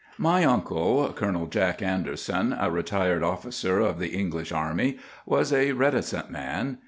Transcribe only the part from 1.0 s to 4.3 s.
Colonel Jack Anderson, a retired officer of the